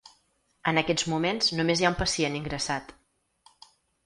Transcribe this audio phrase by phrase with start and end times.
[0.71, 2.97] En aquests moments només hi ha un pacient ingressat.